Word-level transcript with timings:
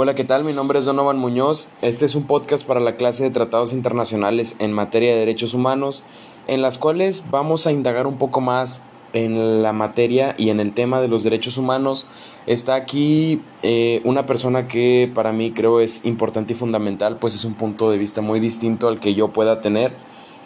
Hola, 0.00 0.14
¿qué 0.14 0.22
tal? 0.22 0.44
Mi 0.44 0.52
nombre 0.52 0.78
es 0.78 0.84
Donovan 0.84 1.18
Muñoz. 1.18 1.66
Este 1.82 2.04
es 2.04 2.14
un 2.14 2.28
podcast 2.28 2.64
para 2.64 2.78
la 2.78 2.94
clase 2.94 3.24
de 3.24 3.30
Tratados 3.30 3.72
Internacionales 3.72 4.54
en 4.60 4.72
materia 4.72 5.10
de 5.10 5.18
derechos 5.18 5.54
humanos, 5.54 6.04
en 6.46 6.62
las 6.62 6.78
cuales 6.78 7.24
vamos 7.32 7.66
a 7.66 7.72
indagar 7.72 8.06
un 8.06 8.16
poco 8.16 8.40
más 8.40 8.80
en 9.12 9.60
la 9.60 9.72
materia 9.72 10.36
y 10.38 10.50
en 10.50 10.60
el 10.60 10.72
tema 10.72 11.00
de 11.00 11.08
los 11.08 11.24
derechos 11.24 11.58
humanos. 11.58 12.06
Está 12.46 12.76
aquí 12.76 13.42
eh, 13.64 14.00
una 14.04 14.24
persona 14.24 14.68
que 14.68 15.10
para 15.12 15.32
mí 15.32 15.50
creo 15.50 15.80
es 15.80 16.04
importante 16.04 16.52
y 16.52 16.56
fundamental, 16.56 17.16
pues 17.16 17.34
es 17.34 17.44
un 17.44 17.54
punto 17.54 17.90
de 17.90 17.98
vista 17.98 18.20
muy 18.20 18.38
distinto 18.38 18.86
al 18.86 19.00
que 19.00 19.14
yo 19.14 19.32
pueda 19.32 19.60
tener. 19.60 19.90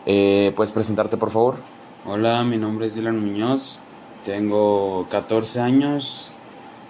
Eh, 0.07 0.55
¿Puedes 0.57 0.73
presentarte, 0.73 1.19
por 1.19 1.31
favor? 1.31 1.57
Hola, 2.07 2.43
mi 2.43 2.57
nombre 2.57 2.87
es 2.87 2.95
Dylan 2.95 3.21
Muñoz, 3.21 3.81
tengo 4.25 5.07
14 5.11 5.61
años 5.61 6.33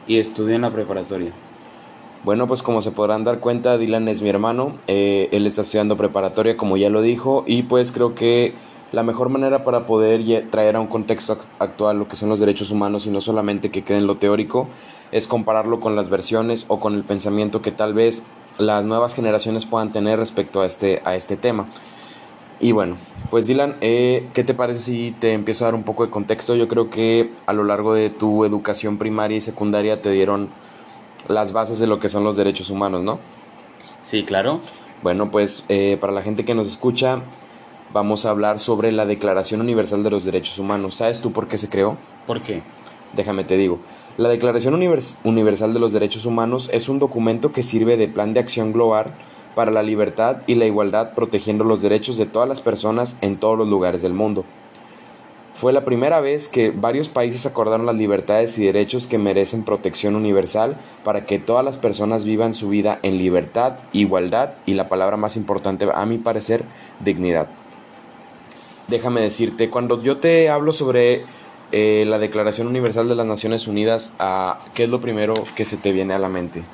y 0.06 0.18
estudio 0.18 0.54
en 0.54 0.62
la 0.62 0.70
preparatoria. 0.70 1.32
Bueno, 2.24 2.46
pues 2.46 2.62
como 2.62 2.82
se 2.82 2.92
podrán 2.92 3.24
dar 3.24 3.40
cuenta, 3.40 3.78
Dylan 3.78 4.06
es 4.06 4.22
mi 4.22 4.28
hermano, 4.28 4.76
eh, 4.86 5.28
él 5.32 5.44
está 5.44 5.62
estudiando 5.62 5.96
preparatoria 5.96 6.56
como 6.56 6.76
ya 6.76 6.88
lo 6.88 7.02
dijo 7.02 7.42
y 7.48 7.64
pues 7.64 7.90
creo 7.90 8.14
que 8.14 8.54
la 8.92 9.02
mejor 9.02 9.28
manera 9.28 9.64
para 9.64 9.86
poder 9.86 10.48
traer 10.50 10.76
a 10.76 10.80
un 10.80 10.86
contexto 10.86 11.36
actual 11.58 11.98
lo 11.98 12.06
que 12.06 12.14
son 12.14 12.28
los 12.28 12.38
derechos 12.38 12.70
humanos 12.70 13.06
y 13.06 13.10
no 13.10 13.20
solamente 13.20 13.72
que 13.72 13.82
quede 13.82 13.98
en 13.98 14.06
lo 14.06 14.18
teórico 14.18 14.68
es 15.10 15.26
compararlo 15.26 15.80
con 15.80 15.96
las 15.96 16.10
versiones 16.10 16.64
o 16.68 16.78
con 16.78 16.94
el 16.94 17.02
pensamiento 17.02 17.60
que 17.60 17.72
tal 17.72 17.92
vez 17.92 18.22
las 18.56 18.86
nuevas 18.86 19.14
generaciones 19.14 19.66
puedan 19.66 19.90
tener 19.90 20.20
respecto 20.20 20.60
a 20.60 20.66
este, 20.66 21.02
a 21.04 21.16
este 21.16 21.36
tema. 21.36 21.66
Y 22.60 22.70
bueno, 22.70 22.96
pues 23.30 23.48
Dylan, 23.48 23.76
eh, 23.80 24.28
¿qué 24.34 24.44
te 24.44 24.54
parece 24.54 24.78
si 24.78 25.10
te 25.18 25.32
empiezo 25.32 25.64
a 25.64 25.68
dar 25.68 25.74
un 25.74 25.82
poco 25.82 26.04
de 26.04 26.10
contexto? 26.10 26.54
Yo 26.54 26.68
creo 26.68 26.88
que 26.88 27.32
a 27.46 27.52
lo 27.52 27.64
largo 27.64 27.94
de 27.94 28.10
tu 28.10 28.44
educación 28.44 28.98
primaria 28.98 29.38
y 29.38 29.40
secundaria 29.40 30.00
te 30.00 30.10
dieron 30.10 30.50
las 31.28 31.52
bases 31.52 31.78
de 31.78 31.86
lo 31.86 31.98
que 31.98 32.08
son 32.08 32.24
los 32.24 32.36
derechos 32.36 32.70
humanos, 32.70 33.02
¿no? 33.02 33.18
Sí, 34.02 34.24
claro. 34.24 34.60
Bueno, 35.02 35.30
pues 35.30 35.64
eh, 35.68 35.96
para 36.00 36.12
la 36.12 36.22
gente 36.22 36.44
que 36.44 36.54
nos 36.54 36.68
escucha, 36.68 37.22
vamos 37.92 38.24
a 38.24 38.30
hablar 38.30 38.58
sobre 38.58 38.92
la 38.92 39.06
Declaración 39.06 39.60
Universal 39.60 40.02
de 40.02 40.10
los 40.10 40.24
Derechos 40.24 40.58
Humanos. 40.58 40.96
¿Sabes 40.96 41.20
tú 41.20 41.32
por 41.32 41.48
qué 41.48 41.58
se 41.58 41.68
creó? 41.68 41.96
¿Por 42.26 42.40
qué? 42.40 42.62
Déjame 43.12 43.44
te 43.44 43.56
digo. 43.56 43.80
La 44.16 44.28
Declaración 44.28 44.74
Universal 44.74 45.74
de 45.74 45.80
los 45.80 45.92
Derechos 45.92 46.26
Humanos 46.26 46.68
es 46.72 46.88
un 46.88 46.98
documento 46.98 47.52
que 47.52 47.62
sirve 47.62 47.96
de 47.96 48.08
plan 48.08 48.34
de 48.34 48.40
acción 48.40 48.72
global 48.72 49.14
para 49.54 49.70
la 49.70 49.82
libertad 49.82 50.38
y 50.46 50.54
la 50.54 50.66
igualdad 50.66 51.14
protegiendo 51.14 51.64
los 51.64 51.82
derechos 51.82 52.16
de 52.16 52.26
todas 52.26 52.48
las 52.48 52.60
personas 52.60 53.16
en 53.20 53.36
todos 53.36 53.58
los 53.58 53.68
lugares 53.68 54.02
del 54.02 54.14
mundo. 54.14 54.44
Fue 55.54 55.72
la 55.72 55.84
primera 55.84 56.20
vez 56.20 56.48
que 56.48 56.70
varios 56.70 57.08
países 57.08 57.46
acordaron 57.46 57.86
las 57.86 57.94
libertades 57.94 58.56
y 58.58 58.64
derechos 58.64 59.06
que 59.06 59.18
merecen 59.18 59.64
protección 59.64 60.16
universal 60.16 60.76
para 61.04 61.26
que 61.26 61.38
todas 61.38 61.64
las 61.64 61.76
personas 61.76 62.24
vivan 62.24 62.54
su 62.54 62.68
vida 62.68 62.98
en 63.02 63.18
libertad, 63.18 63.74
igualdad 63.92 64.54
y 64.66 64.74
la 64.74 64.88
palabra 64.88 65.16
más 65.16 65.36
importante 65.36 65.86
a 65.94 66.06
mi 66.06 66.18
parecer, 66.18 66.64
dignidad. 67.00 67.48
Déjame 68.88 69.20
decirte, 69.20 69.70
cuando 69.70 70.02
yo 70.02 70.18
te 70.18 70.48
hablo 70.48 70.72
sobre 70.72 71.24
eh, 71.70 72.04
la 72.06 72.18
Declaración 72.18 72.66
Universal 72.66 73.08
de 73.08 73.14
las 73.14 73.26
Naciones 73.26 73.66
Unidas, 73.66 74.14
ah, 74.18 74.58
¿qué 74.74 74.84
es 74.84 74.90
lo 74.90 75.00
primero 75.00 75.34
que 75.54 75.64
se 75.64 75.76
te 75.76 75.92
viene 75.92 76.14
a 76.14 76.18
la 76.18 76.28
mente? 76.28 76.64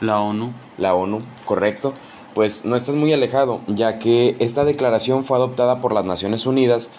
La 0.00 0.20
ONU. 0.20 0.52
La 0.78 0.94
ONU, 0.94 1.22
correcto. 1.44 1.94
Pues 2.34 2.64
no 2.64 2.76
estás 2.76 2.96
muy 2.96 3.12
alejado, 3.12 3.60
ya 3.68 3.98
que 3.98 4.36
esta 4.40 4.64
declaración 4.64 5.24
fue 5.24 5.36
adoptada 5.36 5.80
por 5.80 5.92
las 5.92 6.04
Naciones 6.04 6.46
Unidas 6.46 6.90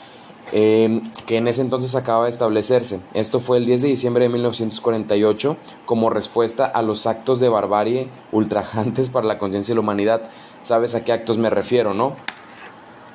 Em, 0.52 1.02
que 1.26 1.38
en 1.38 1.48
ese 1.48 1.62
entonces 1.62 1.96
acaba 1.96 2.26
de 2.26 2.30
establecerse. 2.30 3.00
Esto 3.14 3.40
fue 3.40 3.58
el 3.58 3.66
10 3.66 3.82
de 3.82 3.88
diciembre 3.88 4.24
de 4.24 4.30
1948 4.30 5.58
como 5.86 6.10
respuesta 6.10 6.66
a 6.66 6.82
los 6.82 7.08
actos 7.08 7.40
de 7.40 7.50
barbarie 7.50 8.10
ultrajantes 8.32 9.10
para 9.10 9.26
la 9.26 9.40
conciencia 9.40 9.74
de 9.74 9.76
la 9.76 9.82
humanidad. 9.82 10.22
¿Sabes 10.62 10.96
a 10.96 11.04
qué 11.04 11.14
actos 11.14 11.38
me 11.38 11.50
refiero, 11.50 11.94
no? 11.94 12.14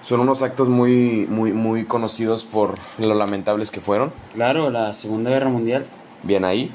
Son 0.03 0.21
unos 0.21 0.43
actos 0.43 0.69
muy, 0.69 1.27
muy, 1.29 1.53
muy 1.53 1.85
conocidos 1.85 2.43
por 2.43 2.75
lo 2.99 3.15
lamentables 3.15 3.71
que 3.71 3.81
fueron. 3.81 4.13
Claro, 4.35 4.71
la 4.71 4.95
Segunda 4.95 5.31
Guerra 5.31 5.51
Mundial. 5.51 5.87
Bien 6.23 6.45
ahí. 6.45 6.73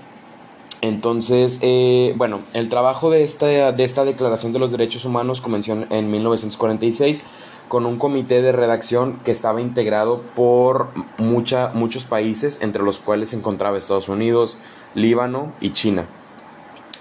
Entonces, 0.82 1.60
eh, 1.62 2.14
bueno, 2.18 2.42
el 2.54 2.70
trabajo 2.70 3.10
de 3.10 3.24
esta, 3.24 3.72
de 3.72 3.84
esta 3.84 4.06
Declaración 4.06 4.54
de 4.54 4.60
los 4.60 4.72
Derechos 4.72 5.06
Humanos 5.06 5.42
comenzó 5.42 5.74
en 5.90 6.12
1946 6.12 7.26
con 7.68 7.86
un 7.86 7.98
comité 7.98 8.42
de 8.42 8.52
redacción 8.52 9.20
que 9.24 9.32
estaba 9.32 9.62
integrado 9.62 10.22
por 10.36 10.90
mucha, 11.18 11.72
muchos 11.74 12.04
países, 12.06 12.60
entre 12.62 12.84
los 12.84 13.00
cuales 13.00 13.30
se 13.30 13.38
encontraba 13.38 13.78
Estados 13.78 14.10
Unidos, 14.10 14.58
Líbano 14.94 15.52
y 15.60 15.72
China. 15.72 16.06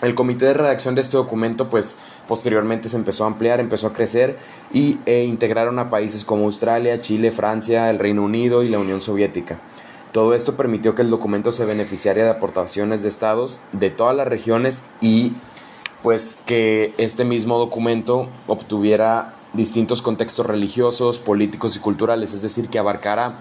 El 0.02 0.14
comité 0.14 0.46
de 0.46 0.54
redacción 0.54 0.94
de 0.94 1.00
este 1.00 1.16
documento, 1.16 1.70
pues 1.70 1.96
posteriormente 2.26 2.88
se 2.88 2.96
empezó 2.96 3.24
a 3.24 3.28
ampliar, 3.28 3.60
empezó 3.60 3.86
a 3.86 3.92
crecer 3.92 4.38
y 4.72 4.98
e 5.06 5.24
integraron 5.24 5.78
a 5.78 5.88
países 5.88 6.24
como 6.24 6.44
Australia, 6.44 7.00
Chile, 7.00 7.30
Francia, 7.30 7.88
el 7.88 7.98
Reino 7.98 8.22
Unido 8.22 8.62
y 8.62 8.68
la 8.68 8.78
Unión 8.78 9.00
Soviética. 9.00 9.58
Todo 10.12 10.34
esto 10.34 10.56
permitió 10.56 10.94
que 10.94 11.02
el 11.02 11.10
documento 11.10 11.52
se 11.52 11.64
beneficiara 11.64 12.22
de 12.22 12.30
aportaciones 12.30 13.02
de 13.02 13.08
estados 13.08 13.60
de 13.72 13.90
todas 13.90 14.14
las 14.14 14.28
regiones 14.28 14.82
y 15.00 15.32
pues 16.02 16.38
que 16.44 16.92
este 16.98 17.24
mismo 17.24 17.58
documento 17.58 18.28
obtuviera 18.46 19.33
distintos 19.54 20.02
contextos 20.02 20.46
religiosos, 20.46 21.18
políticos 21.18 21.76
y 21.76 21.78
culturales, 21.78 22.34
es 22.34 22.42
decir, 22.42 22.68
que 22.68 22.78
abarcara 22.78 23.38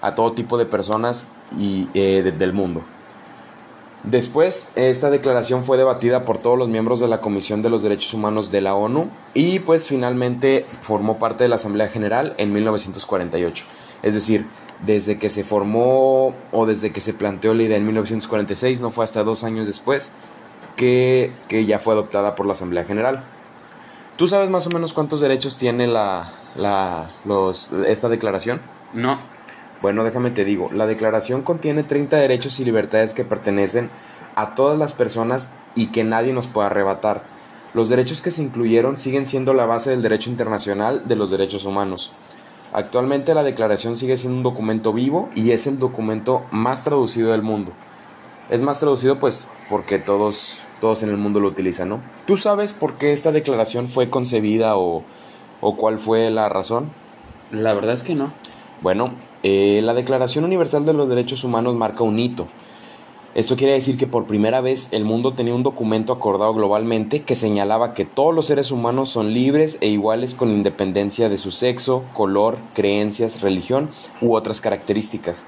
a 0.00 0.14
todo 0.14 0.32
tipo 0.32 0.58
de 0.58 0.66
personas 0.66 1.26
y, 1.56 1.88
eh, 1.94 2.34
del 2.36 2.52
mundo. 2.52 2.84
Después, 4.02 4.68
esta 4.74 5.08
declaración 5.08 5.64
fue 5.64 5.78
debatida 5.78 6.26
por 6.26 6.36
todos 6.36 6.58
los 6.58 6.68
miembros 6.68 7.00
de 7.00 7.08
la 7.08 7.22
Comisión 7.22 7.62
de 7.62 7.70
los 7.70 7.82
Derechos 7.82 8.12
Humanos 8.12 8.50
de 8.50 8.60
la 8.60 8.74
ONU 8.74 9.08
y 9.32 9.60
pues 9.60 9.88
finalmente 9.88 10.66
formó 10.68 11.18
parte 11.18 11.44
de 11.44 11.48
la 11.48 11.54
Asamblea 11.54 11.88
General 11.88 12.34
en 12.36 12.52
1948. 12.52 13.64
Es 14.02 14.12
decir, 14.12 14.46
desde 14.84 15.18
que 15.18 15.30
se 15.30 15.42
formó 15.42 16.34
o 16.52 16.66
desde 16.66 16.92
que 16.92 17.00
se 17.00 17.14
planteó 17.14 17.54
la 17.54 17.62
idea 17.62 17.78
en 17.78 17.86
1946, 17.86 18.82
no 18.82 18.90
fue 18.90 19.04
hasta 19.04 19.24
dos 19.24 19.42
años 19.42 19.66
después 19.66 20.12
que, 20.76 21.32
que 21.48 21.64
ya 21.64 21.78
fue 21.78 21.94
adoptada 21.94 22.34
por 22.34 22.44
la 22.44 22.52
Asamblea 22.52 22.84
General. 22.84 23.24
¿Tú 24.16 24.28
sabes 24.28 24.48
más 24.48 24.66
o 24.68 24.70
menos 24.70 24.92
cuántos 24.92 25.20
derechos 25.20 25.58
tiene 25.58 25.88
la, 25.88 26.32
la, 26.54 27.10
los, 27.24 27.72
esta 27.86 28.08
declaración? 28.08 28.60
No. 28.92 29.18
Bueno, 29.82 30.04
déjame 30.04 30.30
te 30.30 30.44
digo, 30.44 30.70
la 30.72 30.86
declaración 30.86 31.42
contiene 31.42 31.82
30 31.82 32.16
derechos 32.16 32.60
y 32.60 32.64
libertades 32.64 33.12
que 33.12 33.24
pertenecen 33.24 33.90
a 34.36 34.54
todas 34.54 34.78
las 34.78 34.92
personas 34.92 35.50
y 35.74 35.88
que 35.88 36.04
nadie 36.04 36.32
nos 36.32 36.46
puede 36.46 36.68
arrebatar. 36.68 37.24
Los 37.74 37.88
derechos 37.88 38.22
que 38.22 38.30
se 38.30 38.42
incluyeron 38.42 38.96
siguen 38.98 39.26
siendo 39.26 39.52
la 39.52 39.66
base 39.66 39.90
del 39.90 40.00
derecho 40.02 40.30
internacional 40.30 41.08
de 41.08 41.16
los 41.16 41.30
derechos 41.30 41.64
humanos. 41.64 42.12
Actualmente 42.72 43.34
la 43.34 43.42
declaración 43.42 43.96
sigue 43.96 44.16
siendo 44.16 44.36
un 44.36 44.44
documento 44.44 44.92
vivo 44.92 45.28
y 45.34 45.50
es 45.50 45.66
el 45.66 45.80
documento 45.80 46.44
más 46.52 46.84
traducido 46.84 47.32
del 47.32 47.42
mundo. 47.42 47.72
Es 48.48 48.62
más 48.62 48.78
traducido 48.78 49.18
pues 49.18 49.48
porque 49.68 49.98
todos 49.98 50.60
todos 50.84 51.02
en 51.02 51.08
el 51.08 51.16
mundo 51.16 51.40
lo 51.40 51.48
utilizan, 51.48 51.88
¿no? 51.88 52.02
¿Tú 52.26 52.36
sabes 52.36 52.74
por 52.74 52.98
qué 52.98 53.14
esta 53.14 53.32
declaración 53.32 53.88
fue 53.88 54.10
concebida 54.10 54.76
o, 54.76 55.02
cuál 55.78 55.98
fue 55.98 56.30
la 56.30 56.50
razón? 56.50 56.90
La 57.50 57.72
verdad 57.72 57.94
es 57.94 58.02
que 58.02 58.14
no. 58.14 58.34
Bueno, 58.82 59.14
eh, 59.42 59.80
la 59.82 59.94
Declaración 59.94 60.44
Universal 60.44 60.84
de 60.84 60.92
los 60.92 61.08
Derechos 61.08 61.42
Humanos 61.42 61.74
marca 61.74 62.04
un 62.04 62.18
hito. 62.18 62.48
Esto 63.34 63.56
quiere 63.56 63.72
decir 63.72 63.96
que 63.96 64.06
por 64.06 64.26
primera 64.26 64.60
vez 64.60 64.88
el 64.92 65.06
mundo 65.06 65.32
tenía 65.32 65.54
un 65.54 65.62
documento 65.62 66.12
acordado 66.12 66.52
globalmente 66.52 67.22
que 67.22 67.34
señalaba 67.34 67.94
que 67.94 68.04
todos 68.04 68.34
los 68.34 68.44
seres 68.44 68.70
humanos 68.70 69.08
son 69.08 69.32
libres 69.32 69.78
e 69.80 69.88
iguales 69.88 70.34
con 70.34 70.50
independencia 70.50 71.30
de 71.30 71.38
su 71.38 71.50
sexo, 71.50 72.04
color, 72.12 72.58
creencias, 72.74 73.40
religión 73.40 73.88
u 74.20 74.34
otras 74.34 74.60
características. 74.60 75.46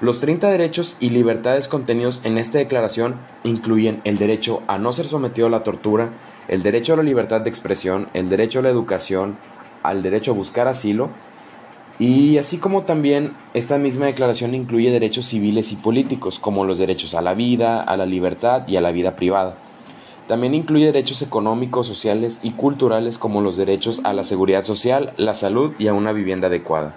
Los 0.00 0.20
30 0.20 0.48
derechos 0.48 0.96
y 1.00 1.10
libertades 1.10 1.66
contenidos 1.66 2.20
en 2.22 2.38
esta 2.38 2.58
declaración 2.58 3.16
incluyen 3.42 4.00
el 4.04 4.16
derecho 4.16 4.62
a 4.68 4.78
no 4.78 4.92
ser 4.92 5.06
sometido 5.06 5.48
a 5.48 5.50
la 5.50 5.64
tortura, 5.64 6.10
el 6.46 6.62
derecho 6.62 6.92
a 6.92 6.96
la 6.96 7.02
libertad 7.02 7.40
de 7.40 7.50
expresión, 7.50 8.08
el 8.14 8.28
derecho 8.28 8.60
a 8.60 8.62
la 8.62 8.68
educación, 8.68 9.36
al 9.82 10.04
derecho 10.04 10.30
a 10.30 10.34
buscar 10.34 10.68
asilo, 10.68 11.10
y 11.98 12.38
así 12.38 12.58
como 12.58 12.82
también 12.82 13.32
esta 13.54 13.76
misma 13.76 14.06
declaración 14.06 14.54
incluye 14.54 14.92
derechos 14.92 15.24
civiles 15.24 15.72
y 15.72 15.76
políticos, 15.76 16.38
como 16.38 16.64
los 16.64 16.78
derechos 16.78 17.16
a 17.16 17.20
la 17.20 17.34
vida, 17.34 17.82
a 17.82 17.96
la 17.96 18.06
libertad 18.06 18.68
y 18.68 18.76
a 18.76 18.80
la 18.80 18.92
vida 18.92 19.16
privada. 19.16 19.56
También 20.28 20.54
incluye 20.54 20.86
derechos 20.86 21.22
económicos, 21.22 21.88
sociales 21.88 22.38
y 22.44 22.52
culturales 22.52 23.18
como 23.18 23.40
los 23.40 23.56
derechos 23.56 24.00
a 24.04 24.12
la 24.12 24.22
seguridad 24.22 24.62
social, 24.62 25.12
la 25.16 25.34
salud 25.34 25.72
y 25.76 25.88
a 25.88 25.94
una 25.94 26.12
vivienda 26.12 26.46
adecuada. 26.46 26.94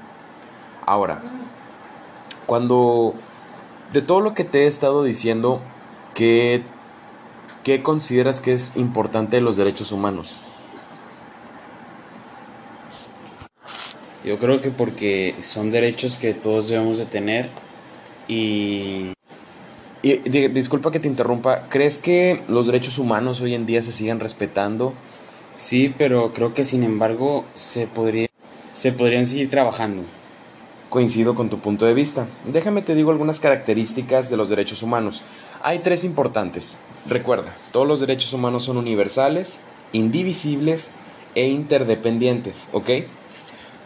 Ahora, 0.85 1.23
cuando 2.51 3.13
de 3.93 4.01
todo 4.01 4.19
lo 4.19 4.33
que 4.33 4.43
te 4.43 4.65
he 4.65 4.67
estado 4.67 5.05
diciendo, 5.05 5.61
¿qué, 6.13 6.63
qué 7.63 7.81
consideras 7.81 8.41
que 8.41 8.51
es 8.51 8.75
importante 8.75 9.37
de 9.37 9.41
los 9.41 9.55
derechos 9.55 9.93
humanos? 9.93 10.37
Yo 14.25 14.37
creo 14.37 14.59
que 14.59 14.69
porque 14.69 15.33
son 15.39 15.71
derechos 15.71 16.17
que 16.17 16.33
todos 16.33 16.67
debemos 16.67 16.97
de 16.97 17.05
tener 17.05 17.49
y 18.27 19.13
Y 20.01 20.17
disculpa 20.49 20.91
que 20.91 20.99
te 20.99 21.07
interrumpa, 21.07 21.69
¿crees 21.69 21.99
que 21.99 22.43
los 22.49 22.65
derechos 22.65 22.97
humanos 22.97 23.39
hoy 23.39 23.55
en 23.55 23.65
día 23.65 23.81
se 23.81 23.93
siguen 23.93 24.19
respetando? 24.19 24.93
Sí, 25.55 25.95
pero 25.97 26.33
creo 26.33 26.53
que 26.53 26.65
sin 26.65 26.83
embargo 26.83 27.45
se, 27.55 27.87
podría, 27.87 28.27
se 28.73 28.91
podrían 28.91 29.25
seguir 29.25 29.49
trabajando. 29.49 30.03
Coincido 30.91 31.35
con 31.35 31.49
tu 31.49 31.59
punto 31.59 31.85
de 31.85 31.93
vista. 31.93 32.27
Déjame 32.43 32.81
te 32.81 32.95
digo 32.95 33.11
algunas 33.11 33.39
características 33.39 34.29
de 34.29 34.35
los 34.35 34.49
derechos 34.49 34.83
humanos. 34.83 35.21
Hay 35.63 35.79
tres 35.79 36.03
importantes. 36.03 36.77
Recuerda, 37.07 37.55
todos 37.71 37.87
los 37.87 38.01
derechos 38.01 38.33
humanos 38.33 38.65
son 38.65 38.75
universales, 38.75 39.61
indivisibles 39.93 40.89
e 41.33 41.47
interdependientes, 41.47 42.67
¿ok? 42.73 42.89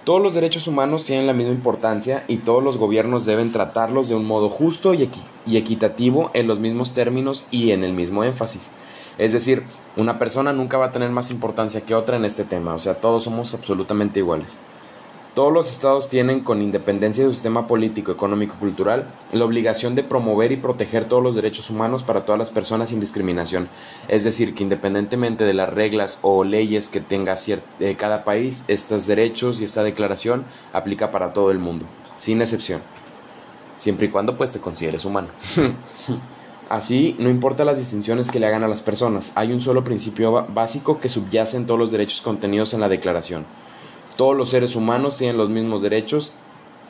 Todos 0.03 0.19
los 0.19 0.33
derechos 0.33 0.65
humanos 0.65 1.05
tienen 1.05 1.27
la 1.27 1.33
misma 1.33 1.53
importancia 1.53 2.23
y 2.27 2.37
todos 2.37 2.63
los 2.63 2.77
gobiernos 2.77 3.27
deben 3.27 3.51
tratarlos 3.51 4.09
de 4.09 4.15
un 4.15 4.25
modo 4.25 4.49
justo 4.49 4.95
y, 4.95 5.07
equitativo 5.55 6.31
en 6.33 6.47
los 6.47 6.57
mismos 6.57 6.95
términos 6.95 7.45
y 7.51 7.69
en 7.69 7.83
el 7.83 7.93
mismo 7.93 8.23
énfasis. 8.23 8.71
Es 9.19 9.31
decir, 9.31 9.61
una 9.95 10.17
persona 10.17 10.53
nunca 10.53 10.79
va 10.79 10.87
a 10.87 10.91
tener 10.91 11.11
más 11.11 11.29
importancia 11.29 11.81
que 11.81 11.93
otra 11.93 12.17
en 12.17 12.25
este 12.25 12.45
tema, 12.45 12.73
o 12.73 12.79
sea, 12.79 12.95
todos 12.95 13.25
somos 13.25 13.53
absolutamente 13.53 14.21
iguales. 14.21 14.57
Todos 15.35 15.51
los 15.51 15.69
estados 15.69 16.07
tienen, 16.07 16.39
con 16.39 16.61
independencia 16.61 17.21
de 17.21 17.29
su 17.29 17.33
sistema 17.33 17.67
político, 17.67 18.09
económico 18.09 18.55
y 18.55 18.59
cultural, 18.59 19.07
la 19.33 19.43
obligación 19.43 19.93
de 19.93 20.01
promover 20.01 20.53
y 20.53 20.55
proteger 20.55 21.09
todos 21.09 21.21
los 21.21 21.35
derechos 21.35 21.69
humanos 21.69 22.03
para 22.03 22.23
todas 22.23 22.39
las 22.39 22.51
personas 22.51 22.87
sin 22.87 23.01
discriminación. 23.01 23.67
Es 24.07 24.23
decir, 24.23 24.55
que 24.55 24.63
independientemente 24.63 25.43
de 25.43 25.53
las 25.53 25.73
reglas 25.73 26.19
o 26.21 26.45
leyes 26.45 26.87
que 26.87 27.01
tenga 27.01 27.35
eh, 27.47 27.95
cada 27.97 28.23
país, 28.23 28.63
estos 28.69 29.07
derechos 29.07 29.59
y 29.59 29.65
esta 29.65 29.83
declaración 29.83 30.45
aplica 30.71 31.11
para 31.11 31.33
todo 31.33 31.51
el 31.51 31.59
mundo, 31.59 31.85
sin 32.15 32.39
excepción. 32.39 32.79
Siempre 33.77 34.07
y 34.07 34.11
cuando 34.11 34.37
pues 34.37 34.53
te 34.53 34.61
consideres 34.61 35.03
humano. 35.03 35.27
Así, 36.69 37.13
no 37.19 37.29
importa 37.29 37.65
las 37.65 37.77
distinciones 37.77 38.29
que 38.31 38.39
le 38.39 38.47
hagan 38.47 38.63
a 38.63 38.69
las 38.69 38.79
personas, 38.79 39.33
hay 39.35 39.51
un 39.51 39.59
solo 39.59 39.83
principio 39.83 40.47
básico 40.47 41.01
que 41.01 41.09
subyace 41.09 41.57
en 41.57 41.65
todos 41.65 41.79
los 41.79 41.91
derechos 41.91 42.21
contenidos 42.21 42.73
en 42.73 42.79
la 42.79 42.87
declaración 42.87 43.45
todos 44.15 44.35
los 44.35 44.49
seres 44.49 44.75
humanos 44.75 45.17
tienen 45.17 45.37
los 45.37 45.49
mismos 45.49 45.81
derechos 45.81 46.33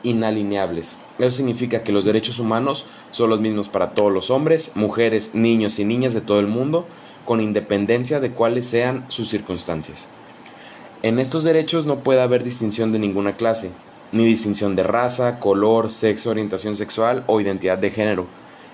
inalineables. 0.02 0.96
Eso 1.18 1.36
significa 1.36 1.82
que 1.82 1.92
los 1.92 2.04
derechos 2.04 2.38
humanos 2.38 2.86
son 3.10 3.30
los 3.30 3.40
mismos 3.40 3.68
para 3.68 3.90
todos 3.90 4.12
los 4.12 4.30
hombres, 4.30 4.72
mujeres, 4.74 5.34
niños 5.34 5.78
y 5.78 5.84
niñas 5.84 6.14
de 6.14 6.20
todo 6.20 6.38
el 6.38 6.46
mundo, 6.46 6.86
con 7.24 7.40
independencia 7.40 8.20
de 8.20 8.30
cuáles 8.30 8.66
sean 8.66 9.04
sus 9.08 9.28
circunstancias. 9.28 10.08
En 11.02 11.18
estos 11.18 11.44
derechos 11.44 11.86
no 11.86 12.00
puede 12.00 12.22
haber 12.22 12.44
distinción 12.44 12.92
de 12.92 12.98
ninguna 12.98 13.36
clase, 13.36 13.70
ni 14.12 14.24
distinción 14.24 14.76
de 14.76 14.84
raza, 14.84 15.40
color, 15.40 15.90
sexo, 15.90 16.30
orientación 16.30 16.76
sexual 16.76 17.24
o 17.26 17.40
identidad 17.40 17.78
de 17.78 17.90
género, 17.90 18.26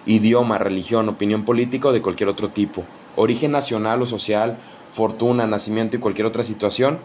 idioma, 0.05 0.59
religión, 0.59 1.09
opinión 1.09 1.45
política 1.45 1.89
o 1.89 1.93
de 1.93 2.03
cualquier 2.03 2.29
otro 2.29 2.51
tipo, 2.51 2.85
origen 3.17 3.53
nacional 3.53 4.03
o 4.03 4.07
social, 4.07 4.59
fortuna, 4.93 5.47
nacimiento 5.47 5.97
y 5.97 6.01
cualquier 6.01 6.27
otra 6.27 6.45
situación 6.45 6.99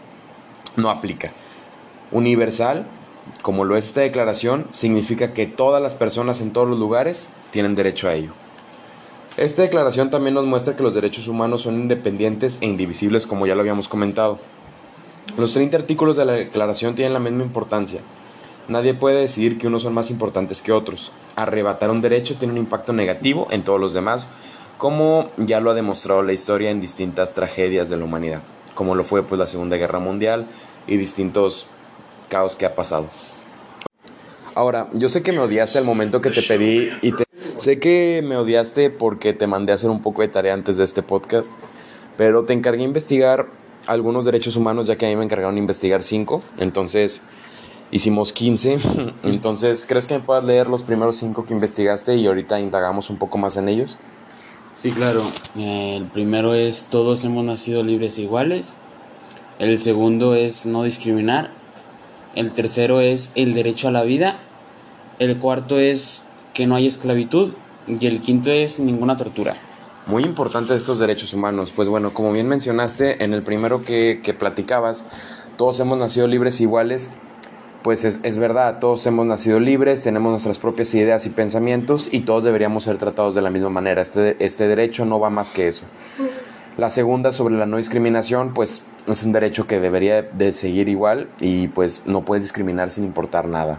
no 0.78 0.90
aplica. 0.90 1.32
Universal, 2.10 2.86
como 3.42 3.64
lo 3.64 3.76
es 3.76 3.86
esta 3.86 4.00
declaración, 4.00 4.66
significa 4.72 5.34
que 5.34 5.46
todas 5.46 5.82
las 5.82 5.94
personas 5.94 6.40
en 6.40 6.52
todos 6.52 6.68
los 6.68 6.78
lugares 6.78 7.28
tienen 7.50 7.74
derecho 7.74 8.08
a 8.08 8.14
ello. 8.14 8.30
Esta 9.36 9.62
declaración 9.62 10.10
también 10.10 10.34
nos 10.34 10.46
muestra 10.46 10.74
que 10.74 10.82
los 10.82 10.94
derechos 10.94 11.28
humanos 11.28 11.62
son 11.62 11.74
independientes 11.74 12.58
e 12.60 12.66
indivisibles 12.66 13.26
como 13.26 13.46
ya 13.46 13.54
lo 13.54 13.60
habíamos 13.60 13.88
comentado. 13.88 14.38
Los 15.36 15.52
30 15.52 15.76
artículos 15.76 16.16
de 16.16 16.24
la 16.24 16.32
declaración 16.32 16.94
tienen 16.94 17.12
la 17.12 17.20
misma 17.20 17.44
importancia. 17.44 18.00
Nadie 18.66 18.94
puede 18.94 19.20
decidir 19.20 19.58
que 19.58 19.66
unos 19.66 19.82
son 19.82 19.94
más 19.94 20.10
importantes 20.10 20.62
que 20.62 20.72
otros. 20.72 21.12
Arrebatar 21.36 21.90
un 21.90 22.02
derecho 22.02 22.36
tiene 22.36 22.52
un 22.54 22.58
impacto 22.58 22.92
negativo 22.92 23.46
en 23.50 23.62
todos 23.62 23.80
los 23.80 23.92
demás, 23.92 24.28
como 24.76 25.30
ya 25.36 25.60
lo 25.60 25.70
ha 25.70 25.74
demostrado 25.74 26.22
la 26.22 26.32
historia 26.32 26.70
en 26.70 26.80
distintas 26.80 27.34
tragedias 27.34 27.88
de 27.88 27.96
la 27.96 28.04
humanidad 28.04 28.42
como 28.78 28.94
lo 28.94 29.02
fue 29.02 29.24
pues 29.24 29.40
la 29.40 29.48
Segunda 29.48 29.76
Guerra 29.76 29.98
Mundial 29.98 30.46
y 30.86 30.98
distintos 30.98 31.66
caos 32.28 32.54
que 32.54 32.64
ha 32.64 32.76
pasado. 32.76 33.08
Ahora, 34.54 34.88
yo 34.92 35.08
sé 35.08 35.20
que 35.20 35.32
me 35.32 35.40
odiaste 35.40 35.78
al 35.78 35.84
momento 35.84 36.20
que 36.20 36.30
te 36.30 36.42
pedí 36.42 36.88
y 37.02 37.10
te... 37.10 37.24
sé 37.56 37.80
que 37.80 38.22
me 38.24 38.36
odiaste 38.36 38.90
porque 38.90 39.32
te 39.32 39.48
mandé 39.48 39.72
a 39.72 39.74
hacer 39.74 39.90
un 39.90 40.00
poco 40.00 40.22
de 40.22 40.28
tarea 40.28 40.54
antes 40.54 40.76
de 40.76 40.84
este 40.84 41.02
podcast, 41.02 41.50
pero 42.16 42.44
te 42.44 42.52
encargué 42.52 42.84
investigar 42.84 43.48
algunos 43.88 44.24
derechos 44.24 44.54
humanos 44.54 44.86
ya 44.86 44.94
que 44.94 45.06
a 45.06 45.08
mí 45.08 45.16
me 45.16 45.24
encargaron 45.24 45.58
investigar 45.58 46.04
cinco, 46.04 46.40
entonces 46.56 47.20
hicimos 47.90 48.32
15, 48.32 48.78
entonces 49.24 49.86
¿crees 49.86 50.06
que 50.06 50.14
me 50.14 50.20
puedas 50.20 50.44
leer 50.44 50.68
los 50.68 50.84
primeros 50.84 51.16
cinco 51.16 51.44
que 51.46 51.52
investigaste 51.52 52.14
y 52.14 52.28
ahorita 52.28 52.60
indagamos 52.60 53.10
un 53.10 53.18
poco 53.18 53.38
más 53.38 53.56
en 53.56 53.68
ellos? 53.68 53.98
Sí, 54.78 54.92
claro. 54.92 55.24
El 55.56 56.04
primero 56.04 56.54
es 56.54 56.86
todos 56.88 57.24
hemos 57.24 57.44
nacido 57.44 57.82
libres 57.82 58.16
e 58.16 58.22
iguales. 58.22 58.74
El 59.58 59.76
segundo 59.78 60.36
es 60.36 60.66
no 60.66 60.84
discriminar. 60.84 61.50
El 62.36 62.52
tercero 62.52 63.00
es 63.00 63.32
el 63.34 63.54
derecho 63.54 63.88
a 63.88 63.90
la 63.90 64.04
vida. 64.04 64.38
El 65.18 65.36
cuarto 65.38 65.80
es 65.80 66.26
que 66.54 66.68
no 66.68 66.76
hay 66.76 66.86
esclavitud. 66.86 67.54
Y 67.88 68.06
el 68.06 68.22
quinto 68.22 68.52
es 68.52 68.78
ninguna 68.78 69.16
tortura. 69.16 69.56
Muy 70.06 70.22
importante 70.22 70.76
estos 70.76 71.00
derechos 71.00 71.34
humanos. 71.34 71.72
Pues 71.74 71.88
bueno, 71.88 72.14
como 72.14 72.30
bien 72.30 72.46
mencionaste, 72.46 73.24
en 73.24 73.34
el 73.34 73.42
primero 73.42 73.84
que, 73.84 74.20
que 74.22 74.32
platicabas, 74.32 75.02
todos 75.56 75.80
hemos 75.80 75.98
nacido 75.98 76.28
libres 76.28 76.60
e 76.60 76.62
iguales 76.62 77.10
pues 77.88 78.04
es, 78.04 78.36
verdad, 78.36 78.80
todos 78.80 79.06
hemos 79.06 79.24
nacido 79.24 79.58
libres, 79.58 80.02
tenemos 80.02 80.30
nuestras 80.30 80.58
propias 80.58 80.92
ideas 80.92 81.24
y 81.24 81.30
pensamientos 81.30 82.10
y 82.12 82.20
todos 82.20 82.44
deberíamos 82.44 82.84
ser 82.84 82.98
tratados 82.98 83.34
de 83.34 83.40
la 83.40 83.48
misma 83.48 83.70
manera. 83.70 84.02
Este, 84.02 84.36
este 84.44 84.68
derecho 84.68 85.06
no 85.06 85.18
va 85.18 85.30
más 85.30 85.50
que 85.50 85.68
eso. 85.68 85.86
La 86.76 86.90
segunda 86.90 87.32
sobre 87.32 87.56
la 87.56 87.64
no 87.64 87.78
discriminación, 87.78 88.52
pues 88.52 88.82
es 89.06 89.22
un 89.22 89.32
derecho 89.32 89.66
que 89.66 89.80
debería 89.80 90.20
de 90.20 90.52
seguir 90.52 90.90
igual 90.90 91.30
y 91.40 91.68
pues 91.68 92.02
no 92.04 92.26
puedes 92.26 92.42
discriminar 92.42 92.90
sin 92.90 93.04
importar 93.04 93.48
nada. 93.48 93.78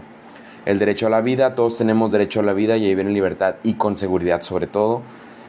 El 0.66 0.80
derecho 0.80 1.06
a 1.06 1.10
la 1.10 1.20
vida, 1.20 1.54
todos 1.54 1.78
tenemos 1.78 2.10
derecho 2.10 2.40
a 2.40 2.42
la 2.42 2.52
vida 2.52 2.76
y 2.78 2.86
a 2.86 2.88
vivir 2.88 3.06
en 3.06 3.14
libertad 3.14 3.54
y 3.62 3.74
con 3.74 3.96
seguridad 3.96 4.42
sobre 4.42 4.66
todo. 4.66 5.02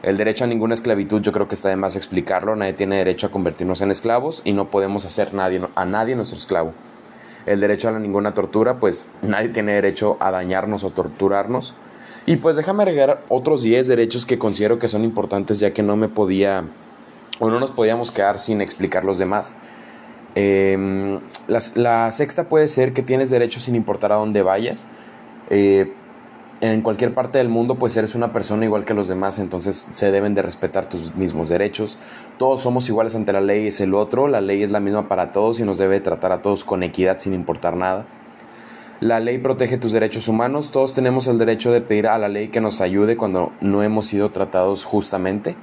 El 0.04 0.16
derecho 0.16 0.44
a 0.44 0.46
ninguna 0.46 0.74
esclavitud 0.74 1.20
yo 1.20 1.32
creo 1.32 1.48
que 1.48 1.56
está 1.56 1.68
de 1.68 1.74
más 1.74 1.96
explicarlo, 1.96 2.54
nadie 2.54 2.74
tiene 2.74 2.94
derecho 2.94 3.26
a 3.26 3.32
convertirnos 3.32 3.80
en 3.80 3.90
esclavos 3.90 4.40
y 4.44 4.52
no 4.52 4.70
podemos 4.70 5.04
hacer 5.04 5.34
nadie, 5.34 5.66
a 5.74 5.84
nadie 5.84 6.14
nuestro 6.14 6.38
esclavo 6.38 6.74
el 7.46 7.60
derecho 7.60 7.88
a 7.88 7.92
la 7.92 7.98
ninguna 7.98 8.34
tortura, 8.34 8.78
pues 8.78 9.06
nadie 9.22 9.48
tiene 9.48 9.72
derecho 9.72 10.16
a 10.20 10.30
dañarnos 10.30 10.84
o 10.84 10.90
torturarnos. 10.90 11.74
Y 12.26 12.36
pues 12.36 12.56
déjame 12.56 12.84
agregar 12.84 13.22
otros 13.28 13.62
10 13.62 13.88
derechos 13.88 14.26
que 14.26 14.38
considero 14.38 14.78
que 14.78 14.88
son 14.88 15.04
importantes 15.04 15.58
ya 15.58 15.72
que 15.72 15.82
no 15.82 15.96
me 15.96 16.08
podía 16.08 16.64
o 17.40 17.50
no 17.50 17.58
nos 17.58 17.72
podíamos 17.72 18.12
quedar 18.12 18.38
sin 18.38 18.60
explicar 18.60 19.04
los 19.04 19.18
demás. 19.18 19.56
Em, 20.34 21.20
la, 21.48 22.10
sexta 22.10 22.48
puede 22.48 22.68
ser 22.68 22.92
que 22.92 23.02
tienes 23.02 23.30
derecho 23.30 23.60
sin 23.60 23.74
importar 23.74 24.12
a 24.12 24.16
dónde 24.16 24.42
vayas. 24.42 24.86
Eh, 25.50 25.92
en 26.62 26.80
cualquier 26.80 27.12
parte 27.12 27.38
del 27.38 27.48
mundo 27.48 27.74
pues 27.74 27.96
eres 27.96 28.14
una 28.14 28.30
persona 28.30 28.64
igual 28.64 28.84
que 28.84 28.94
los 28.94 29.08
demás, 29.08 29.40
entonces 29.40 29.88
se 29.92 30.12
deben 30.12 30.34
de 30.34 30.42
respetar 30.42 30.88
tus 30.88 31.14
mismos 31.16 31.48
derechos. 31.48 31.98
Todos 32.38 32.62
somos 32.62 32.88
iguales 32.88 33.16
ante 33.16 33.32
la 33.32 33.40
ley, 33.40 33.66
es 33.66 33.80
el 33.80 33.94
otro, 33.94 34.28
la 34.28 34.40
ley 34.40 34.62
es 34.62 34.70
la 34.70 34.78
misma 34.78 35.08
para 35.08 35.32
todos 35.32 35.58
y 35.58 35.64
nos 35.64 35.78
debe 35.78 35.98
tratar 35.98 36.30
a 36.30 36.40
todos 36.40 36.62
con 36.62 36.84
equidad 36.84 37.18
sin 37.18 37.34
importar 37.34 37.76
nada. 37.76 38.06
La 39.00 39.18
ley 39.18 39.38
protege 39.38 39.76
tus 39.76 39.90
derechos 39.90 40.28
humanos, 40.28 40.70
todos 40.70 40.94
tenemos 40.94 41.26
el 41.26 41.36
derecho 41.36 41.72
de 41.72 41.80
pedir 41.80 42.06
a 42.06 42.16
la 42.16 42.28
ley 42.28 42.46
que 42.46 42.60
nos 42.60 42.80
ayude 42.80 43.16
cuando 43.16 43.50
no 43.60 43.82
hemos 43.82 44.06
sido 44.06 44.30
tratados 44.30 44.84
justamente. 44.84 45.56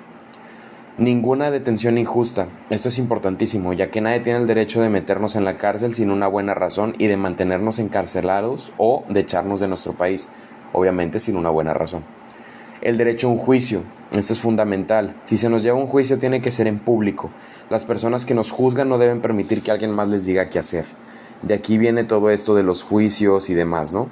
Ninguna 0.97 1.49
detención 1.49 1.97
injusta. 1.97 2.49
Esto 2.69 2.89
es 2.89 2.99
importantísimo, 2.99 3.71
ya 3.71 3.89
que 3.89 4.01
nadie 4.01 4.19
tiene 4.19 4.39
el 4.39 4.47
derecho 4.47 4.81
de 4.81 4.89
meternos 4.89 5.37
en 5.37 5.45
la 5.45 5.55
cárcel 5.55 5.95
sin 5.95 6.11
una 6.11 6.27
buena 6.27 6.53
razón 6.55 6.93
y 6.97 7.07
de 7.07 7.15
mantenernos 7.15 7.79
encarcelados 7.79 8.73
o 8.77 9.05
de 9.07 9.21
echarnos 9.21 9.61
de 9.61 9.69
nuestro 9.69 9.93
país 9.93 10.27
obviamente 10.73 11.19
sin 11.19 11.35
una 11.35 11.49
buena 11.49 11.73
razón. 11.73 12.03
El 12.81 12.97
derecho 12.97 13.27
a 13.27 13.31
un 13.31 13.37
juicio, 13.37 13.83
esto 14.15 14.33
es 14.33 14.39
fundamental. 14.39 15.15
Si 15.25 15.37
se 15.37 15.49
nos 15.49 15.63
lleva 15.63 15.77
un 15.77 15.87
juicio 15.87 16.17
tiene 16.17 16.41
que 16.41 16.49
ser 16.49 16.67
en 16.67 16.79
público. 16.79 17.29
Las 17.69 17.83
personas 17.83 18.25
que 18.25 18.33
nos 18.33 18.51
juzgan 18.51 18.89
no 18.89 18.97
deben 18.97 19.21
permitir 19.21 19.61
que 19.61 19.71
alguien 19.71 19.91
más 19.91 20.07
les 20.07 20.25
diga 20.25 20.49
qué 20.49 20.59
hacer. 20.59 20.85
De 21.41 21.53
aquí 21.53 21.77
viene 21.77 22.03
todo 22.03 22.29
esto 22.29 22.55
de 22.55 22.63
los 22.63 22.83
juicios 22.83 23.49
y 23.49 23.53
demás, 23.53 23.91
¿no? 23.91 24.07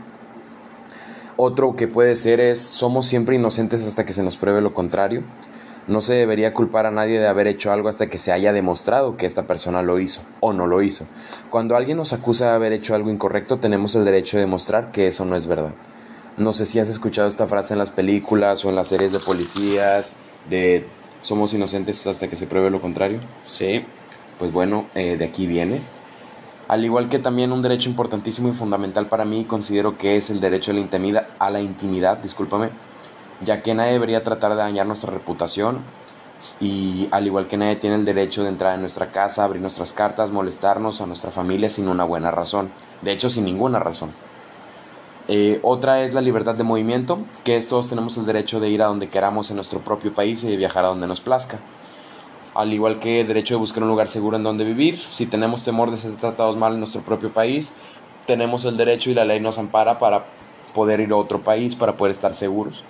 Otro 1.35 1.75
que 1.75 1.87
puede 1.87 2.15
ser 2.15 2.39
es, 2.39 2.59
somos 2.59 3.05
siempre 3.05 3.35
inocentes 3.35 3.85
hasta 3.87 4.05
que 4.05 4.13
se 4.13 4.23
nos 4.23 4.37
pruebe 4.37 4.61
lo 4.61 4.73
contrario. 4.73 5.23
No 5.87 6.01
se 6.01 6.13
debería 6.13 6.53
culpar 6.53 6.85
a 6.85 6.91
nadie 6.91 7.19
de 7.19 7.27
haber 7.27 7.47
hecho 7.47 7.71
algo 7.71 7.89
hasta 7.89 8.07
que 8.07 8.17
se 8.17 8.31
haya 8.31 8.51
demostrado 8.53 9.17
que 9.17 9.25
esta 9.25 9.47
persona 9.47 9.81
lo 9.81 9.99
hizo 9.99 10.21
o 10.41 10.51
no 10.51 10.67
lo 10.67 10.81
hizo. 10.81 11.05
Cuando 11.49 11.75
alguien 11.77 11.97
nos 11.97 12.11
acusa 12.11 12.47
de 12.47 12.55
haber 12.55 12.73
hecho 12.73 12.93
algo 12.93 13.09
incorrecto, 13.09 13.59
tenemos 13.59 13.95
el 13.95 14.03
derecho 14.03 14.37
de 14.37 14.41
demostrar 14.41 14.91
que 14.91 15.07
eso 15.07 15.25
no 15.25 15.35
es 15.35 15.47
verdad. 15.47 15.71
No 16.38 16.53
sé 16.53 16.67
si 16.67 16.79
has 16.79 16.88
escuchado 16.88 17.27
esta 17.27 17.48
frase 17.48 17.74
en 17.74 17.79
las 17.79 17.89
películas 17.89 18.63
o 18.63 18.70
en 18.70 18.75
las 18.75 18.89
series 18.89 19.12
de 19.12 19.20
policías, 19.20 20.15
de 20.48 20.86
somos 21.24 21.51
inocentes 21.56 22.06
hasta 22.06 22.27
que 22.27 22.36
se 22.36 22.46
pruebe 22.46 22.70
lo 22.70 22.79
contrario. 22.79 23.20
Sí. 23.44 23.84
Pues 24.38 24.51
bueno, 24.51 24.86
eh, 24.94 25.17
de 25.17 25.25
aquí 25.25 25.48
viene. 25.48 25.82
Al 26.67 26.86
igual 26.86 27.10
que 27.10 27.17
también 27.17 27.51
un 27.51 27.63
derecho 27.63 27.89
importantísimo 27.89 28.50
y 28.50 28.53
fundamental 28.53 29.08
para 29.08 29.25
mí, 29.25 29.46
considero 29.46 29.98
que 29.98 30.15
es 30.15 30.29
el 30.29 30.39
derecho 30.39 30.70
a 30.70 30.75
la 30.75 30.82
intimidad, 30.82 31.27
a 31.39 31.50
la 31.50 31.60
intimidad 31.60 32.17
discúlpame. 32.17 32.70
ya 33.44 33.63
que 33.63 33.74
nadie 33.74 33.94
debería 33.94 34.24
tratar 34.24 34.51
de 34.51 34.58
dañar 34.58 34.86
nuestra 34.86 35.12
reputación 35.12 35.79
y 36.60 37.08
al 37.12 37.25
igual 37.25 37.48
que 37.48 37.58
nadie 37.58 37.77
tiene 37.77 37.96
el 37.96 38.06
derecho 38.06 38.44
de 38.44 38.50
entrar 38.50 38.75
en 38.75 38.82
nuestra 38.82 39.12
casa, 39.12 39.44
abrir 39.44 39.62
nuestras 39.62 39.91
cartas, 39.91 40.29
molestarnos 40.29 41.01
a 41.01 41.08
nuestra 41.08 41.32
familia 41.32 41.70
sin 41.70 41.88
una 41.88 42.03
buena 42.03 42.29
razón, 42.29 42.72
de 43.01 43.12
hecho 43.12 43.29
sin 43.29 43.46
ninguna 43.46 43.79
razón. 43.79 44.26
Eh, 45.27 45.60
otra 45.62 46.03
es 46.03 46.13
la 46.13 46.22
libertad 46.22 46.55
de 46.55 46.63
movimiento, 46.63 47.19
que 47.43 47.57
es 47.57 47.67
todos 47.67 47.89
tenemos 47.89 48.17
el 48.17 48.25
derecho 48.25 48.60
de 48.60 48.69
ir 48.69 48.81
a 48.81 48.86
donde 48.86 49.10
queramos 49.10 49.50
en 49.50 49.57
nuestro 49.57 49.79
propio 49.79 50.13
país 50.13 50.43
y 50.43 50.50
de 50.50 50.57
viajar 50.57 50.86
a 50.86 50.89
donde 50.89 51.07
nos 51.07 51.19
plazca. 51.19 51.60
Al 52.55 52.74
igual 52.74 53.00
que 53.00 53.22
el 53.22 53.27
derecho 53.27 53.55
de 53.55 53.60
buscar 53.60 53.84
un 53.84 53.89
lugar 53.89 54.07
seguro 54.07 54.38
en 54.38 54.43
donde 54.43 54.63
vivir, 54.63 55.00
si 55.12 55.25
tenemos 55.25 55.63
temor 55.63 55.91
de 55.91 55.98
ser 55.98 56.15
tratados 56.15 56.55
mal 56.55 56.74
en 56.74 56.79
nuestro 56.79 57.01
propio 57.01 57.29
país, 57.31 57.74
tenemos 58.25 58.65
el 58.65 58.77
derecho 58.77 59.12
y 59.12 59.13
la 59.13 59.25
ley 59.25 59.39
nos 59.39 59.57
ampara 59.57 60.00
para 60.00 60.25
poder 60.74 61.01
ir 61.01 61.12
a 61.12 61.17
otro 61.17 61.39
país, 61.39 61.75
para 61.75 61.98
poder 61.98 62.12
estar 62.12 62.34
seguros. 62.34 62.84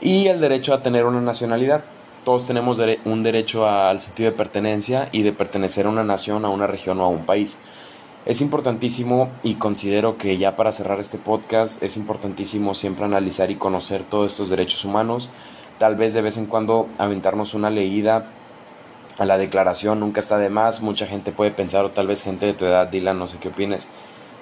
Y 0.00 0.26
el 0.26 0.40
derecho 0.40 0.74
a 0.74 0.82
tener 0.82 1.06
una 1.06 1.20
nacionalidad. 1.20 1.84
Todos 2.24 2.46
tenemos 2.46 2.78
un 3.04 3.22
derecho 3.22 3.66
al 3.66 4.00
sentido 4.00 4.30
de 4.30 4.36
pertenencia 4.36 5.08
y 5.12 5.22
de 5.22 5.32
pertenecer 5.32 5.86
a 5.86 5.88
una 5.88 6.04
nación, 6.04 6.44
a 6.44 6.50
una 6.50 6.66
región 6.66 7.00
o 7.00 7.04
a 7.04 7.08
un 7.08 7.24
país. 7.24 7.58
Es 8.26 8.42
importantísimo 8.42 9.30
y 9.42 9.54
considero 9.54 10.18
que 10.18 10.36
ya 10.36 10.54
para 10.54 10.72
cerrar 10.72 11.00
este 11.00 11.16
podcast 11.16 11.82
es 11.82 11.96
importantísimo 11.96 12.74
siempre 12.74 13.06
analizar 13.06 13.50
y 13.50 13.56
conocer 13.56 14.02
todos 14.02 14.32
estos 14.32 14.50
derechos 14.50 14.84
humanos. 14.84 15.30
Tal 15.78 15.96
vez 15.96 16.12
de 16.12 16.20
vez 16.20 16.36
en 16.36 16.44
cuando 16.44 16.88
aventarnos 16.98 17.54
una 17.54 17.70
leída 17.70 18.26
a 19.18 19.24
la 19.24 19.38
declaración 19.38 20.00
nunca 20.00 20.20
está 20.20 20.36
de 20.36 20.50
más. 20.50 20.82
Mucha 20.82 21.06
gente 21.06 21.32
puede 21.32 21.50
pensar, 21.50 21.86
o 21.86 21.92
tal 21.92 22.08
vez 22.08 22.22
gente 22.22 22.44
de 22.44 22.52
tu 22.52 22.66
edad, 22.66 22.88
Dylan, 22.88 23.18
no 23.18 23.26
sé 23.26 23.38
qué 23.38 23.48
opines, 23.48 23.88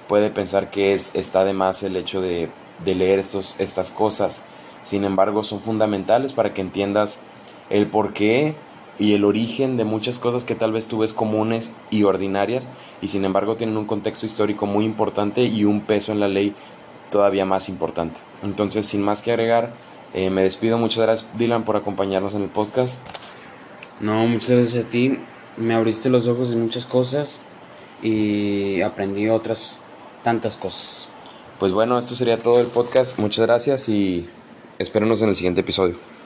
puede 0.09 0.29
pensar 0.29 0.69
que 0.71 0.93
es, 0.93 1.15
está 1.15 1.45
de 1.45 1.53
más 1.53 1.81
el 1.81 1.95
hecho 1.95 2.19
de, 2.19 2.49
de 2.83 2.95
leer 2.95 3.19
estos, 3.19 3.55
estas 3.59 3.91
cosas. 3.91 4.41
Sin 4.81 5.05
embargo, 5.05 5.41
son 5.43 5.61
fundamentales 5.61 6.33
para 6.33 6.53
que 6.53 6.59
entiendas 6.59 7.19
el 7.69 7.87
por 7.87 8.11
qué 8.11 8.55
y 8.99 9.13
el 9.13 9.23
origen 9.23 9.77
de 9.77 9.85
muchas 9.85 10.19
cosas 10.19 10.43
que 10.43 10.55
tal 10.55 10.73
vez 10.73 10.87
tú 10.87 10.99
ves 10.99 11.13
comunes 11.13 11.71
y 11.89 12.03
ordinarias 12.03 12.67
y 13.01 13.07
sin 13.07 13.23
embargo 13.23 13.55
tienen 13.55 13.77
un 13.77 13.85
contexto 13.85 14.25
histórico 14.25 14.65
muy 14.65 14.83
importante 14.83 15.43
y 15.45 15.63
un 15.63 15.81
peso 15.81 16.11
en 16.11 16.19
la 16.19 16.27
ley 16.27 16.53
todavía 17.09 17.45
más 17.45 17.69
importante. 17.69 18.19
Entonces, 18.43 18.85
sin 18.85 19.01
más 19.01 19.21
que 19.21 19.31
agregar, 19.31 19.73
eh, 20.13 20.29
me 20.29 20.43
despido. 20.43 20.77
Muchas 20.77 21.03
gracias 21.03 21.29
Dylan 21.37 21.63
por 21.63 21.77
acompañarnos 21.77 22.33
en 22.33 22.43
el 22.43 22.49
podcast. 22.49 22.99
No, 24.01 24.27
muchas 24.27 24.49
gracias 24.49 24.85
a 24.85 24.89
ti. 24.89 25.17
Me 25.57 25.73
abriste 25.73 26.09
los 26.09 26.27
ojos 26.27 26.51
en 26.51 26.61
muchas 26.61 26.85
cosas 26.85 27.39
y 28.01 28.81
aprendí 28.81 29.29
otras 29.29 29.79
tantas 30.23 30.57
cosas. 30.57 31.07
Pues 31.57 31.71
bueno, 31.71 31.97
esto 31.97 32.15
sería 32.15 32.37
todo 32.37 32.59
el 32.61 32.67
podcast. 32.67 33.17
Muchas 33.17 33.45
gracias 33.45 33.89
y 33.89 34.27
espérenos 34.77 35.21
en 35.21 35.29
el 35.29 35.35
siguiente 35.35 35.61
episodio. 35.61 36.18